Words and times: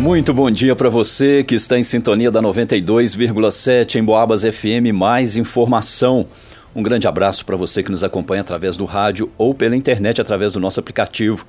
Muito 0.00 0.32
bom 0.32 0.50
dia 0.50 0.74
para 0.74 0.88
você 0.88 1.44
que 1.44 1.54
está 1.54 1.78
em 1.78 1.82
sintonia 1.82 2.30
da 2.30 2.40
92,7 2.40 3.96
em 3.96 4.02
Boabas 4.02 4.40
FM. 4.40 4.94
Mais 4.94 5.36
informação. 5.36 6.26
Um 6.74 6.82
grande 6.82 7.06
abraço 7.06 7.44
para 7.44 7.54
você 7.54 7.82
que 7.82 7.90
nos 7.90 8.02
acompanha 8.02 8.40
através 8.40 8.78
do 8.78 8.86
rádio 8.86 9.30
ou 9.36 9.54
pela 9.54 9.76
internet 9.76 10.18
através 10.18 10.54
do 10.54 10.58
nosso 10.58 10.80
aplicativo. 10.80 11.44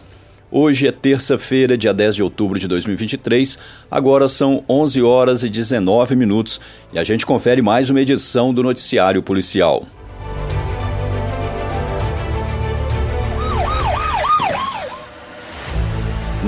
Hoje 0.51 0.85
é 0.85 0.91
terça-feira, 0.91 1.77
dia 1.77 1.93
10 1.93 2.15
de 2.15 2.23
outubro 2.23 2.59
de 2.59 2.67
2023. 2.67 3.57
Agora 3.89 4.27
são 4.27 4.65
11 4.67 5.01
horas 5.01 5.45
e 5.45 5.49
19 5.49 6.13
minutos 6.17 6.59
e 6.91 6.99
a 6.99 7.05
gente 7.05 7.25
confere 7.25 7.61
mais 7.61 7.89
uma 7.89 8.01
edição 8.01 8.53
do 8.53 8.61
Noticiário 8.61 9.23
Policial. 9.23 9.87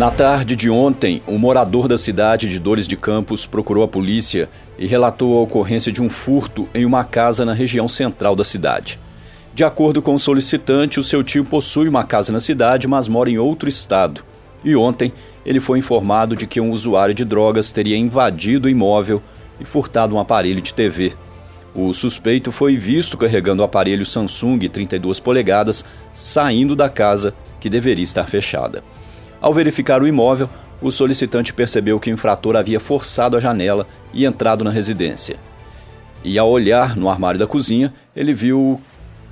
Na 0.03 0.11
tarde 0.11 0.57
de 0.57 0.69
ontem, 0.69 1.21
um 1.25 1.37
morador 1.37 1.87
da 1.87 1.97
cidade 1.97 2.49
de 2.49 2.59
Dores 2.59 2.89
de 2.89 2.97
Campos 2.97 3.45
procurou 3.45 3.85
a 3.85 3.87
polícia 3.87 4.49
e 4.77 4.85
relatou 4.85 5.37
a 5.37 5.41
ocorrência 5.43 5.93
de 5.93 6.01
um 6.01 6.09
furto 6.09 6.67
em 6.75 6.83
uma 6.83 7.05
casa 7.05 7.45
na 7.45 7.53
região 7.53 7.87
central 7.87 8.35
da 8.35 8.43
cidade. 8.43 8.99
De 9.55 9.63
acordo 9.63 10.01
com 10.01 10.13
o 10.13 10.19
solicitante, 10.19 10.99
o 10.99 11.05
seu 11.05 11.23
tio 11.23 11.45
possui 11.45 11.87
uma 11.87 12.03
casa 12.03 12.33
na 12.33 12.41
cidade, 12.41 12.85
mas 12.85 13.07
mora 13.07 13.29
em 13.29 13.37
outro 13.37 13.69
estado. 13.69 14.25
E 14.61 14.75
ontem, 14.75 15.13
ele 15.45 15.61
foi 15.61 15.79
informado 15.79 16.35
de 16.35 16.45
que 16.47 16.59
um 16.59 16.71
usuário 16.71 17.15
de 17.15 17.23
drogas 17.23 17.71
teria 17.71 17.95
invadido 17.95 18.67
o 18.67 18.69
imóvel 18.69 19.23
e 19.57 19.63
furtado 19.63 20.13
um 20.13 20.19
aparelho 20.19 20.59
de 20.59 20.73
TV. 20.73 21.13
O 21.73 21.93
suspeito 21.93 22.51
foi 22.51 22.75
visto 22.75 23.17
carregando 23.17 23.61
o 23.61 23.65
aparelho 23.65 24.05
Samsung 24.05 24.67
32 24.67 25.21
polegadas 25.21 25.85
saindo 26.11 26.75
da 26.75 26.89
casa 26.89 27.33
que 27.57 27.69
deveria 27.69 28.03
estar 28.03 28.27
fechada. 28.27 28.83
Ao 29.43 29.53
verificar 29.53 30.01
o 30.01 30.07
imóvel, 30.07 30.49
o 30.81 30.89
solicitante 30.89 31.53
percebeu 31.53 31.99
que 31.99 32.09
o 32.09 32.13
infrator 32.13 32.55
havia 32.55 32.79
forçado 32.79 33.35
a 33.35 33.41
janela 33.41 33.85
e 34.13 34.23
entrado 34.23 34.63
na 34.63 34.71
residência. 34.71 35.35
E 36.23 36.39
ao 36.39 36.49
olhar 36.49 36.95
no 36.95 37.09
armário 37.09 37.37
da 37.37 37.45
cozinha, 37.45 37.93
ele 38.15 38.33
viu 38.33 38.79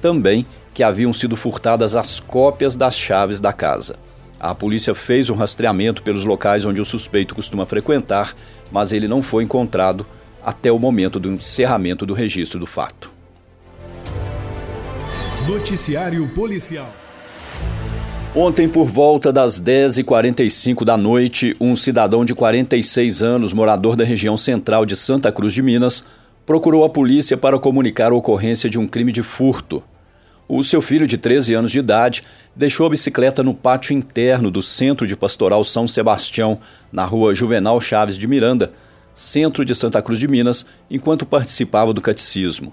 também 0.02 0.45
que 0.73 0.83
haviam 0.83 1.13
sido 1.13 1.38
furtadas 1.38 1.95
as 1.95 2.19
cópias 2.19 2.75
das 2.75 2.94
chaves 2.94 3.39
da 3.39 3.53
casa. 3.53 3.95
A 4.38 4.53
polícia 4.53 4.94
fez 4.94 5.30
um 5.30 5.35
rastreamento 5.35 6.03
pelos 6.03 6.25
locais 6.25 6.66
onde 6.66 6.81
o 6.81 6.85
suspeito 6.85 7.33
costuma 7.33 7.66
frequentar, 7.66 8.35
mas 8.69 8.91
ele 8.91 9.07
não 9.07 9.23
foi 9.23 9.45
encontrado 9.45 10.05
até 10.44 10.69
o 10.69 10.78
momento 10.78 11.22
do 11.22 11.31
encerramento 11.31 12.05
do 12.05 12.13
registro 12.13 12.59
do 12.59 12.67
fato. 12.67 13.09
Noticiário 15.47 16.28
Policial 16.35 17.00
Ontem, 18.33 18.69
por 18.69 18.85
volta 18.85 19.29
das 19.29 19.61
10h45 19.61 20.85
da 20.85 20.95
noite, 20.95 21.53
um 21.59 21.75
cidadão 21.75 22.23
de 22.23 22.33
46 22.33 23.21
anos, 23.21 23.51
morador 23.51 23.97
da 23.97 24.05
região 24.05 24.38
central 24.38 24.85
de 24.85 24.95
Santa 24.95 25.33
Cruz 25.33 25.53
de 25.53 25.61
Minas, 25.61 26.05
procurou 26.45 26.85
a 26.85 26.89
polícia 26.89 27.35
para 27.35 27.59
comunicar 27.59 28.13
a 28.13 28.15
ocorrência 28.15 28.69
de 28.69 28.79
um 28.79 28.88
crime 28.88 29.11
de 29.11 29.21
furto. 29.21 29.83
O 30.47 30.63
seu 30.63 30.81
filho, 30.81 31.05
de 31.05 31.17
13 31.17 31.55
anos 31.55 31.71
de 31.73 31.79
idade, 31.79 32.23
deixou 32.55 32.88
a 32.88 32.89
bicicleta 32.89 33.43
no 33.43 33.53
pátio 33.53 33.93
interno 33.93 34.49
do 34.49 34.63
Centro 34.63 35.05
de 35.05 35.17
Pastoral 35.17 35.61
São 35.66 35.85
Sebastião, 35.85 36.57
na 36.89 37.03
rua 37.03 37.35
Juvenal 37.35 37.81
Chaves 37.81 38.17
de 38.17 38.29
Miranda, 38.29 38.71
centro 39.13 39.66
de 39.66 39.75
Santa 39.75 40.01
Cruz 40.01 40.17
de 40.17 40.29
Minas, 40.29 40.66
enquanto 40.89 41.25
participava 41.25 41.93
do 41.93 41.99
catecismo. 41.99 42.71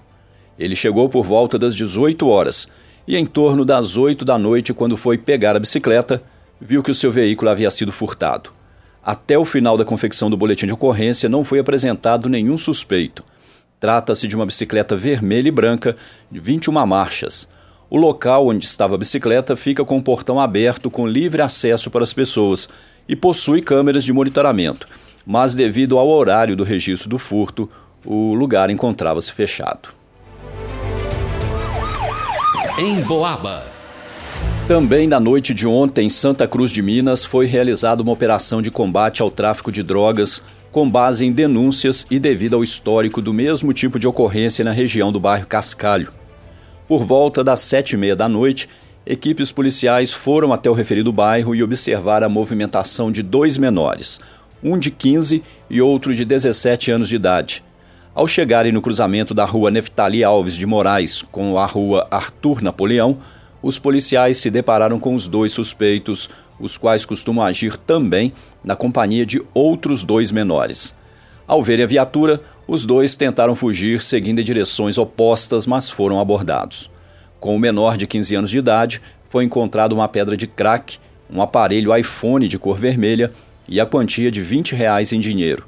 Ele 0.57 0.75
chegou 0.75 1.09
por 1.09 1.25
volta 1.25 1.59
das 1.59 1.75
18 1.75 2.25
horas 2.29 2.65
e 3.07 3.17
em 3.17 3.25
torno 3.25 3.65
das 3.65 3.97
8 3.97 4.23
da 4.23 4.37
noite, 4.37 4.73
quando 4.73 4.95
foi 4.97 5.17
pegar 5.17 5.55
a 5.55 5.59
bicicleta, 5.59 6.21
viu 6.59 6.83
que 6.83 6.91
o 6.91 6.95
seu 6.95 7.11
veículo 7.11 7.49
havia 7.49 7.71
sido 7.71 7.91
furtado. 7.91 8.51
Até 9.03 9.37
o 9.37 9.45
final 9.45 9.77
da 9.77 9.85
confecção 9.85 10.29
do 10.29 10.37
boletim 10.37 10.67
de 10.67 10.73
ocorrência, 10.73 11.29
não 11.29 11.43
foi 11.43 11.59
apresentado 11.59 12.29
nenhum 12.29 12.57
suspeito. 12.57 13.23
Trata-se 13.79 14.27
de 14.27 14.35
uma 14.35 14.45
bicicleta 14.45 14.95
vermelha 14.95 15.47
e 15.47 15.51
branca 15.51 15.95
de 16.29 16.39
21 16.39 16.85
marchas. 16.85 17.47
O 17.89 17.97
local 17.97 18.47
onde 18.47 18.65
estava 18.65 18.95
a 18.95 18.97
bicicleta 18.97 19.55
fica 19.55 19.83
com 19.83 19.97
o 19.97 20.03
portão 20.03 20.39
aberto 20.39 20.91
com 20.91 21.07
livre 21.07 21.41
acesso 21.41 21.89
para 21.89 22.03
as 22.03 22.13
pessoas 22.13 22.69
e 23.07 23.15
possui 23.15 23.61
câmeras 23.61 24.03
de 24.03 24.13
monitoramento, 24.13 24.87
mas 25.25 25.55
devido 25.55 25.97
ao 25.97 26.07
horário 26.07 26.55
do 26.55 26.63
registro 26.63 27.09
do 27.09 27.17
furto, 27.17 27.67
o 28.05 28.35
lugar 28.35 28.69
encontrava-se 28.69 29.33
fechado 29.33 29.98
em 32.79 33.01
Boabas. 33.01 33.83
Também 34.65 35.05
na 35.05 35.19
noite 35.19 35.53
de 35.53 35.67
ontem, 35.67 36.07
em 36.07 36.09
Santa 36.09 36.47
Cruz 36.47 36.71
de 36.71 36.81
Minas, 36.81 37.25
foi 37.25 37.45
realizada 37.45 38.01
uma 38.01 38.13
operação 38.13 38.61
de 38.61 38.71
combate 38.71 39.21
ao 39.21 39.29
tráfico 39.29 39.69
de 39.69 39.83
drogas 39.83 40.41
com 40.71 40.89
base 40.89 41.25
em 41.25 41.31
denúncias 41.31 42.07
e 42.09 42.19
devido 42.19 42.55
ao 42.55 42.63
histórico 42.63 43.21
do 43.21 43.33
mesmo 43.33 43.73
tipo 43.73 43.99
de 43.99 44.07
ocorrência 44.07 44.63
na 44.63 44.71
região 44.71 45.11
do 45.11 45.19
bairro 45.19 45.45
Cascalho. 45.45 46.13
Por 46.87 47.03
volta 47.03 47.43
das 47.43 47.59
sete 47.59 47.93
e 47.93 47.97
meia 47.97 48.15
da 48.15 48.29
noite, 48.29 48.69
equipes 49.05 49.51
policiais 49.51 50.13
foram 50.13 50.53
até 50.53 50.69
o 50.69 50.73
referido 50.73 51.11
bairro 51.11 51.53
e 51.53 51.61
observaram 51.61 52.27
a 52.27 52.29
movimentação 52.29 53.11
de 53.11 53.21
dois 53.21 53.57
menores, 53.57 54.21
um 54.63 54.79
de 54.79 54.89
15 54.89 55.43
e 55.69 55.81
outro 55.81 56.15
de 56.15 56.23
17 56.23 56.91
anos 56.91 57.09
de 57.09 57.17
idade, 57.17 57.61
ao 58.19 58.27
chegarem 58.27 58.73
no 58.73 58.81
cruzamento 58.81 59.33
da 59.33 59.45
rua 59.45 59.71
Neftali 59.71 60.25
Alves 60.25 60.55
de 60.55 60.65
Moraes 60.65 61.21
com 61.21 61.57
a 61.57 61.65
rua 61.65 62.05
Arthur 62.11 62.61
Napoleão, 62.61 63.17
os 63.61 63.79
policiais 63.79 64.37
se 64.37 64.51
depararam 64.51 64.99
com 64.99 65.15
os 65.15 65.25
dois 65.25 65.53
suspeitos, 65.53 66.29
os 66.59 66.77
quais 66.77 67.05
costumam 67.05 67.45
agir 67.45 67.77
também 67.77 68.33
na 68.61 68.75
companhia 68.75 69.25
de 69.25 69.41
outros 69.53 70.03
dois 70.03 70.33
menores. 70.33 70.93
Ao 71.47 71.63
verem 71.63 71.85
a 71.85 71.87
viatura, 71.87 72.41
os 72.67 72.85
dois 72.85 73.15
tentaram 73.15 73.55
fugir 73.55 74.01
seguindo 74.01 74.41
em 74.41 74.43
direções 74.43 74.97
opostas, 74.97 75.65
mas 75.65 75.89
foram 75.89 76.19
abordados. 76.19 76.91
Com 77.39 77.55
o 77.55 77.59
menor 77.59 77.95
de 77.95 78.05
15 78.05 78.35
anos 78.35 78.49
de 78.49 78.57
idade, 78.57 79.01
foi 79.29 79.45
encontrado 79.45 79.93
uma 79.93 80.09
pedra 80.09 80.35
de 80.35 80.45
crack, 80.45 80.97
um 81.33 81.41
aparelho 81.41 81.95
iPhone 81.95 82.49
de 82.49 82.59
cor 82.59 82.77
vermelha 82.77 83.31
e 83.65 83.79
a 83.79 83.85
quantia 83.85 84.29
de 84.29 84.41
20 84.41 84.75
reais 84.75 85.13
em 85.13 85.21
dinheiro. 85.21 85.63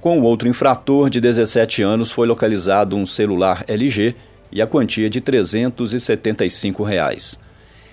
Com 0.00 0.18
o 0.18 0.22
outro 0.22 0.48
infrator 0.48 1.10
de 1.10 1.20
17 1.20 1.82
anos 1.82 2.10
foi 2.10 2.26
localizado 2.26 2.96
um 2.96 3.04
celular 3.04 3.64
LG 3.68 4.14
e 4.50 4.62
a 4.62 4.66
quantia 4.66 5.10
de 5.10 5.20
375 5.20 6.82
reais. 6.82 7.38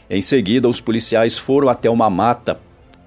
Em 0.09 0.21
seguida, 0.21 0.69
os 0.69 0.79
policiais 0.79 1.37
foram 1.37 1.67
até 1.67 1.89
uma 1.89 2.09
mata 2.09 2.57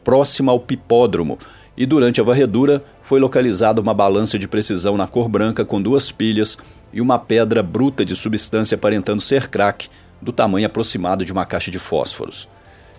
próxima 0.04 0.52
ao 0.52 0.60
pipódromo 0.60 1.38
e 1.76 1.86
durante 1.86 2.20
a 2.20 2.24
varredura 2.24 2.84
foi 3.02 3.18
localizada 3.18 3.80
uma 3.80 3.94
balança 3.94 4.38
de 4.38 4.46
precisão 4.46 4.98
na 4.98 5.06
cor 5.06 5.30
branca 5.30 5.64
com 5.64 5.80
duas 5.80 6.12
pilhas 6.12 6.58
e 6.92 7.00
uma 7.00 7.18
pedra 7.18 7.62
bruta 7.62 8.04
de 8.04 8.14
substância 8.14 8.74
aparentando 8.74 9.22
ser 9.22 9.48
crack, 9.48 9.88
do 10.20 10.30
tamanho 10.30 10.66
aproximado 10.66 11.24
de 11.24 11.32
uma 11.32 11.46
caixa 11.46 11.70
de 11.70 11.78
fósforos. 11.78 12.46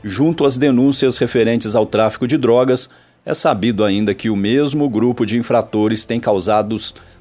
Junto 0.03 0.45
às 0.45 0.57
denúncias 0.57 1.19
referentes 1.19 1.75
ao 1.75 1.85
tráfico 1.85 2.25
de 2.25 2.35
drogas, 2.35 2.89
é 3.25 3.33
sabido 3.33 3.83
ainda 3.83 4.13
que 4.13 4.29
o 4.29 4.35
mesmo 4.35 4.89
grupo 4.89 5.25
de 5.25 5.37
infratores 5.37 6.05
tem 6.05 6.19
causado 6.19 6.75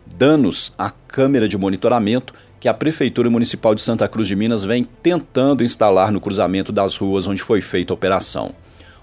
danos 0.07 0.73
à 0.79 0.91
câmera 0.91 1.47
de 1.47 1.59
monitoramento 1.59 2.35
que 2.59 2.69
a 2.69 2.75
Prefeitura 2.75 3.31
Municipal 3.31 3.75
de 3.75 3.83
Santa 3.83 4.09
Cruz 4.09 4.27
de 4.27 4.37
Minas 4.37 4.65
vem 4.65 4.87
tentando 5.03 5.65
instalar 5.65 6.11
no 6.11 6.21
cruzamento 6.21 6.73
das 6.73 6.97
ruas 6.97 7.27
onde 7.27 7.43
foi 7.43 7.61
feita 7.61 7.93
a 7.93 7.95
operação. 7.95 8.53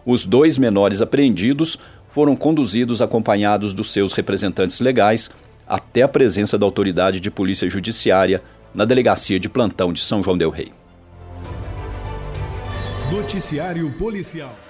Os 0.06 0.26
dois 0.26 0.58
menores 0.58 1.02
apreendidos 1.02 1.78
foram 2.10 2.36
conduzidos 2.36 3.02
acompanhados 3.02 3.74
dos 3.74 3.92
seus 3.92 4.14
representantes 4.14 4.80
legais 4.80 5.30
até 5.68 6.02
a 6.02 6.08
presença 6.08 6.58
da 6.58 6.66
autoridade 6.66 7.20
de 7.20 7.30
polícia 7.30 7.70
judiciária 7.70 8.42
na 8.74 8.86
delegacia 8.86 9.40
de 9.40 9.50
plantão 9.50 9.92
de 9.92 10.00
São 10.00 10.24
João 10.24 10.38
del 10.38 10.50
Rei. 10.50 10.72
Noticiário 13.12 13.90
Policial 13.98 14.67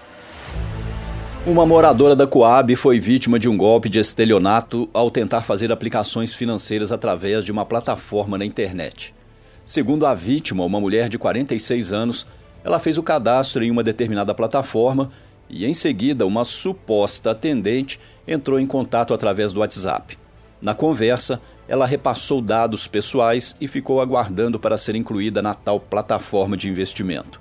uma 1.47 1.66
moradora 1.66 2.14
da 2.14 2.28
Coab 2.28 2.76
foi 2.76 2.99
vítima 2.99 3.40
de 3.40 3.47
um 3.47 3.55
golpe 3.55 3.88
de 3.88 3.99
estelionato 3.99 4.90
ao 4.94 5.09
tentar 5.09 5.44
fazer 5.44 5.72
aplicações 5.72 6.34
financeiras 6.34 6.91
através 6.91 7.46
de 7.46 7.53
uma 7.53 7.64
plataforma 7.64 8.38
na 8.38 8.44
internet. 8.44 9.16
Segundo 9.64 10.05
a 10.05 10.14
vítima, 10.14 10.66
uma 10.66 10.79
mulher 10.82 11.08
de 11.08 11.17
46 11.17 11.94
anos, 11.94 12.28
ela 12.66 12.79
fez 12.79 12.97
o 12.97 13.03
cadastro 13.03 13.64
em 13.64 13.72
uma 13.72 13.82
determinada 13.82 14.34
plataforma 14.34 15.09
e, 15.49 15.66
em 15.66 15.73
seguida, 15.73 16.26
uma 16.26 16.44
suposta 16.44 17.32
atendente 17.32 17.97
entrou 18.28 18.59
em 18.59 18.67
contato 18.67 19.14
através 19.14 19.53
do 19.53 19.61
WhatsApp. 19.61 20.20
Na 20.61 20.76
conversa, 20.76 21.40
ela 21.66 21.85
repassou 21.85 22.41
dados 22.41 22.88
pessoais 22.88 23.55
e 23.61 23.70
ficou 23.70 24.02
aguardando 24.02 24.59
para 24.59 24.78
ser 24.78 24.96
incluída 24.96 25.41
na 25.41 25.53
tal 25.53 25.79
plataforma 25.79 26.58
de 26.58 26.67
investimento. 26.67 27.40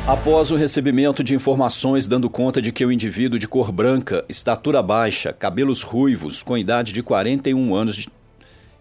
Após 0.07 0.51
o 0.51 0.57
recebimento 0.57 1.25
de 1.25 1.35
informações 1.35 2.07
dando 2.07 2.29
conta 2.29 2.61
de 2.61 2.71
que 2.71 2.85
o 2.85 2.93
indivíduo 2.93 3.39
de 3.39 3.49
cor 3.49 3.73
branca, 3.73 4.23
estatura 4.29 4.83
baixa, 4.83 5.33
cabelos 5.33 5.81
ruivos, 5.81 6.43
com 6.43 6.59
idade 6.59 6.93
de 6.93 7.03
41 7.03 7.75
anos, 7.75 8.07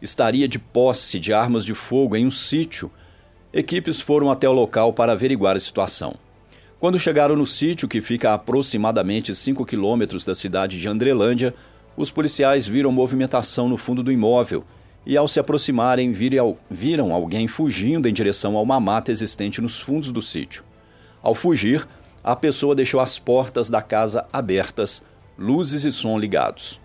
estaria 0.01 0.49
de 0.49 0.59
posse 0.59 1.21
de 1.21 1.31
armas 1.31 1.63
de 1.63 1.73
fogo 1.73 2.17
em 2.17 2.27
um 2.27 2.31
sítio, 2.31 2.91
equipes 3.53 4.01
foram 4.01 4.29
até 4.29 4.49
o 4.49 4.51
local 4.51 4.91
para 4.91 5.13
averiguar 5.13 5.55
a 5.55 5.61
situação. 5.61 6.13
Quando 6.77 6.99
chegaram 6.99 7.37
no 7.37 7.47
sítio, 7.47 7.87
que 7.87 8.01
fica 8.01 8.31
a 8.31 8.33
aproximadamente 8.33 9.33
5 9.33 9.65
quilômetros 9.65 10.25
da 10.25 10.35
cidade 10.35 10.77
de 10.77 10.89
Andrelândia, 10.89 11.55
os 11.95 12.11
policiais 12.11 12.67
viram 12.67 12.91
movimentação 12.91 13.69
no 13.69 13.77
fundo 13.77 14.03
do 14.03 14.11
imóvel 14.11 14.65
e, 15.05 15.15
ao 15.15 15.29
se 15.29 15.39
aproximarem, 15.39 16.11
viram 16.11 17.13
alguém 17.13 17.47
fugindo 17.47 18.09
em 18.09 18.13
direção 18.13 18.57
a 18.57 18.61
uma 18.61 18.81
mata 18.81 19.09
existente 19.09 19.61
nos 19.61 19.79
fundos 19.79 20.11
do 20.11 20.21
sítio. 20.21 20.65
Ao 21.23 21.33
fugir, 21.33 21.87
a 22.21 22.35
pessoa 22.35 22.75
deixou 22.75 22.99
as 22.99 23.17
portas 23.17 23.69
da 23.69 23.81
casa 23.81 24.25
abertas, 24.31 25.01
luzes 25.39 25.85
e 25.85 25.91
som 25.91 26.19
ligados. 26.19 26.81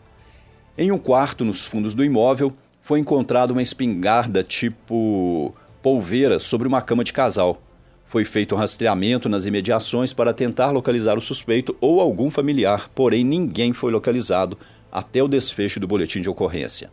Em 0.77 0.93
um 0.93 0.99
quarto 0.99 1.45
nos 1.45 1.67
fundos 1.67 1.93
do 1.93 2.05
imóvel, 2.05 2.53
foi 2.81 3.01
encontrada 3.01 3.53
uma 3.53 3.61
espingarda 3.61 4.45
tipo 4.45 5.53
polveira 5.83 6.39
sobre 6.39 6.69
uma 6.69 6.81
cama 6.81 7.03
de 7.03 7.13
casal. 7.13 7.61
Foi 8.07 8.25
feito 8.25 8.55
um 8.55 8.59
rastreamento 8.59 9.29
nas 9.29 9.45
imediações 9.45 10.13
para 10.13 10.33
tentar 10.33 10.71
localizar 10.71 11.19
o 11.19 11.21
suspeito 11.21 11.77
ou 11.81 12.01
algum 12.01 12.31
familiar, 12.31 12.89
porém 12.95 13.25
ninguém 13.25 13.73
foi 13.73 13.91
localizado 13.91 14.57
até 14.91 15.21
o 15.21 15.29
desfecho 15.29 15.81
do 15.81 15.89
boletim 15.89 16.23
de 16.23 16.31
ocorrência. 16.31 16.91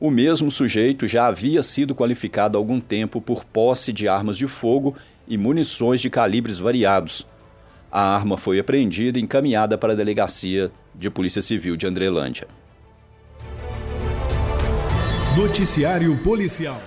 O 0.00 0.10
mesmo 0.10 0.50
sujeito 0.50 1.06
já 1.06 1.26
havia 1.26 1.62
sido 1.62 1.94
qualificado 1.94 2.58
há 2.58 2.60
algum 2.60 2.80
tempo 2.80 3.20
por 3.20 3.44
posse 3.44 3.92
de 3.92 4.08
armas 4.08 4.36
de 4.36 4.48
fogo 4.48 4.96
e 5.26 5.38
munições 5.38 6.00
de 6.00 6.10
calibres 6.10 6.58
variados. 6.58 7.26
A 7.90 8.14
arma 8.14 8.36
foi 8.36 8.58
apreendida 8.58 9.18
e 9.18 9.22
encaminhada 9.22 9.76
para 9.76 9.92
a 9.92 9.96
delegacia 9.96 10.70
de 10.94 11.10
Polícia 11.10 11.42
Civil 11.42 11.76
de 11.76 11.86
Andrelândia. 11.86 12.46
Noticiário 15.36 16.16
Policial. 16.18 16.80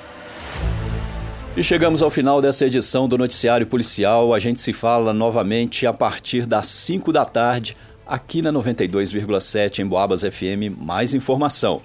E 1.56 1.64
chegamos 1.64 2.02
ao 2.02 2.10
final 2.10 2.42
dessa 2.42 2.66
edição 2.66 3.08
do 3.08 3.18
Noticiário 3.18 3.68
Policial. 3.68 4.34
A 4.34 4.40
gente 4.40 4.62
se 4.62 4.74
fala 4.74 5.14
novamente 5.14 5.86
a 5.86 5.94
partir 5.94 6.46
das 6.46 6.68
5 6.68 7.14
da 7.14 7.26
tarde, 7.26 7.78
aqui 8.08 8.42
na 8.42 8.52
92,7 8.52 9.80
em 9.80 9.86
Boabas 9.86 10.22
FM. 10.22 10.76
Mais 10.78 11.14
informação. 11.14 11.82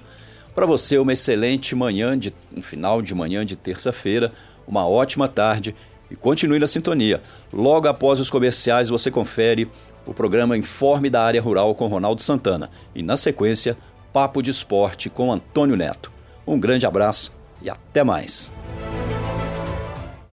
Para 0.54 0.66
você, 0.66 0.98
uma 0.98 1.12
excelente 1.12 1.76
manhã, 1.76 2.18
de, 2.18 2.32
um 2.56 2.62
final 2.62 3.02
de 3.02 3.14
manhã 3.14 3.44
de 3.44 3.56
terça-feira, 3.56 4.32
uma 4.66 4.88
ótima 4.88 5.28
tarde 5.28 5.76
e 6.10 6.16
continue 6.16 6.58
na 6.58 6.66
sintonia. 6.66 7.22
Logo 7.52 7.88
após 7.88 8.20
os 8.20 8.30
comerciais, 8.30 8.88
você 8.88 9.10
confere 9.10 9.70
o 10.06 10.14
programa 10.14 10.56
Informe 10.56 11.10
da 11.10 11.22
Área 11.22 11.42
Rural 11.42 11.74
com 11.74 11.86
Ronaldo 11.86 12.22
Santana 12.22 12.70
e, 12.94 13.02
na 13.02 13.16
sequência, 13.16 13.76
Papo 14.12 14.42
de 14.42 14.50
Esporte 14.50 15.10
com 15.10 15.32
Antônio 15.32 15.76
Neto. 15.76 16.10
Um 16.46 16.58
grande 16.58 16.86
abraço 16.86 17.32
e 17.60 17.68
até 17.68 18.02
mais. 18.02 18.52